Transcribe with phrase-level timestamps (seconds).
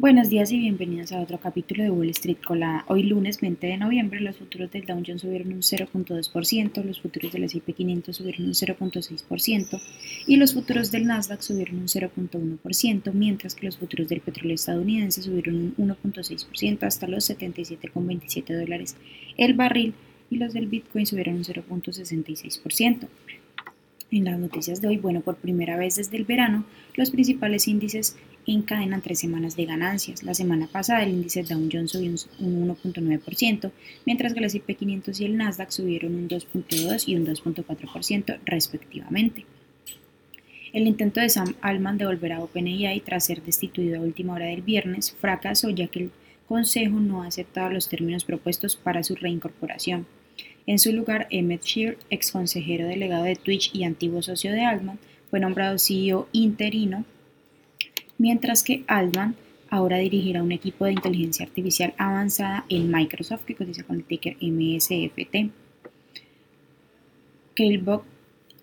[0.00, 2.84] Buenos días y bienvenidos a otro capítulo de Wall Street Colada.
[2.86, 7.32] Hoy lunes 20 de noviembre los futuros del Dow Jones subieron un 0.2%, los futuros
[7.32, 9.80] del S&P 500 subieron un 0.6%
[10.28, 15.20] y los futuros del Nasdaq subieron un 0.1%, mientras que los futuros del petróleo estadounidense
[15.20, 18.96] subieron un 1.6% hasta los 77,27 dólares
[19.36, 19.94] el barril
[20.30, 23.08] y los del Bitcoin subieron un 0.66%.
[24.10, 26.64] En las noticias de hoy, bueno, por primera vez desde el verano,
[26.94, 28.16] los principales índices
[28.46, 30.22] encadenan tres semanas de ganancias.
[30.22, 33.70] La semana pasada el índice Dow Jones subió un 1.9%,
[34.06, 39.44] mientras que el S&P 500 y el Nasdaq subieron un 2.2 y un 2.4% respectivamente.
[40.72, 44.46] El intento de Sam Altman de volver a OpenAI tras ser destituido a última hora
[44.46, 46.10] del viernes fracasó ya que el
[46.46, 50.06] Consejo no ha aceptado los términos propuestos para su reincorporación.
[50.68, 54.98] En su lugar, Emmett Shear, ex consejero delegado de Twitch y antiguo socio de Altman,
[55.30, 57.06] fue nombrado CEO interino,
[58.18, 59.34] mientras que Altman
[59.70, 64.36] ahora dirigirá un equipo de inteligencia artificial avanzada en Microsoft que cotiza con el ticker
[64.42, 65.50] MSFT.
[67.82, 68.04] Bock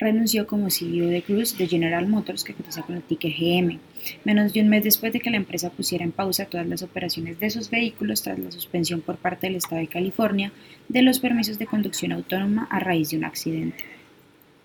[0.00, 3.78] renunció como CEO de Cruise de General Motors que cotiza con el ticker GM,
[4.24, 7.38] menos de un mes después de que la empresa pusiera en pausa todas las operaciones
[7.38, 10.52] de sus vehículos tras la suspensión por parte del Estado de California
[10.88, 13.84] de los permisos de conducción autónoma a raíz de un accidente.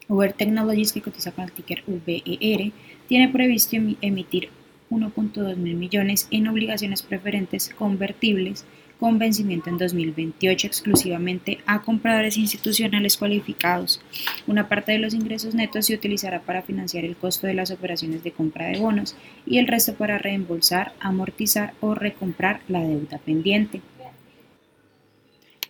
[0.07, 2.71] Uber Technologies, que cotiza con el ticker VER,
[3.07, 4.49] tiene previsto emitir
[4.89, 8.65] 1.2 mil millones en obligaciones preferentes convertibles
[9.05, 14.01] con vencimiento en 2028 exclusivamente a compradores institucionales cualificados.
[14.47, 18.23] Una parte de los ingresos netos se utilizará para financiar el costo de las operaciones
[18.23, 23.79] de compra de bonos y el resto para reembolsar, amortizar o recomprar la deuda pendiente.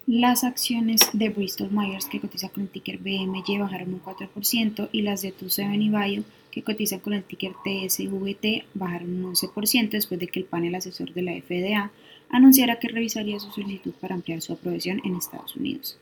[0.07, 5.01] Las acciones de Bristol Myers, que cotiza con el ticker BMG, bajaron un 4% y
[5.01, 6.23] las de 27 y Bio,
[6.55, 11.13] que cotizan con el ticker TSVT, bajaron un 11% después de que el panel asesor
[11.13, 11.91] de la FDA
[12.29, 15.97] anunciara que revisaría su solicitud para ampliar su aprobación en Estados Unidos.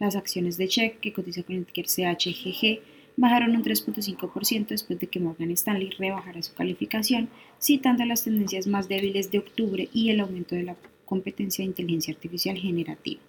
[0.00, 2.80] Las acciones de Check, que cotiza con el ticker CHGG,
[3.16, 7.28] bajaron un 3.5% después de que Morgan Stanley rebajara su calificación,
[7.60, 12.12] citando las tendencias más débiles de octubre y el aumento de la competencia de inteligencia
[12.12, 13.20] artificial generativa.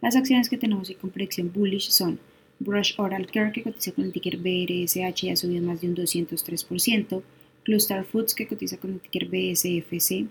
[0.00, 2.18] Las acciones que tenemos hoy con predicción bullish son
[2.60, 5.96] Brush Oral Care, que cotiza con el ticker BRSH y ha subido más de un
[5.96, 7.22] 203%,
[7.64, 10.28] Cluster Foods, que cotiza con el ticker BSFC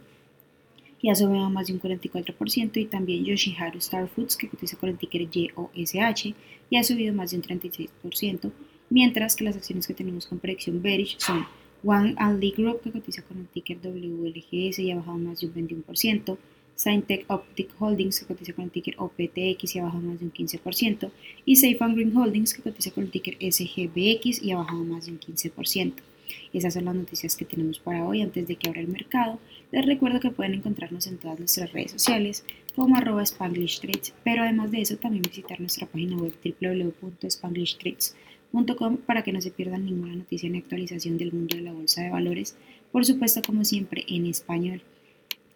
[1.02, 4.90] y ha subido más de un 44%, y también Yoshiharu Star Foods, que cotiza con
[4.90, 6.36] el ticker YOSH
[6.70, 8.52] y ha subido más de un 36%,
[8.90, 11.46] mientras que las acciones que tenemos con predicción bearish son
[11.84, 15.48] One and Lee Group, que cotiza con el ticker WLGS y ha bajado más de
[15.48, 16.38] un 21%,
[16.80, 20.32] Syntech Optic Holdings, que cotiza con el ticker OPTX y ha bajado más de un
[20.32, 21.12] 15%,
[21.44, 25.06] y Safe and Green Holdings, que cotiza con el ticker SGBX y ha bajado más
[25.06, 25.96] de un 15%.
[26.54, 29.40] Esas son las noticias que tenemos para hoy antes de que abra el mercado.
[29.74, 32.46] Les recuerdo que pueden encontrarnos en todas nuestras redes sociales
[32.78, 39.24] como arroba Spanglish Trades, pero además de eso también visitar nuestra página web www.spanglishtrades.com para
[39.24, 42.56] que no se pierdan ninguna noticia ni actualización del mundo de la bolsa de valores,
[42.94, 44.82] por supuesto como siempre en español.